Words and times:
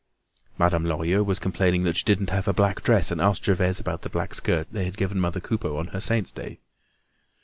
Madame 0.57 0.83
Lorilleux 0.83 1.23
was 1.23 1.37
complaining 1.37 1.83
that 1.83 1.95
she 1.95 2.03
didn't 2.03 2.31
have 2.31 2.47
a 2.47 2.53
black 2.53 2.81
dress 2.81 3.11
and 3.11 3.21
asked 3.21 3.45
Gervaise 3.45 3.79
about 3.79 4.01
the 4.01 4.09
black 4.09 4.33
skirt 4.33 4.65
they 4.71 4.85
had 4.85 4.97
given 4.97 5.19
mother 5.19 5.39
Coupeau 5.39 5.77
on 5.77 5.89
her 5.89 5.99
saint's 5.99 6.31
day. 6.31 6.57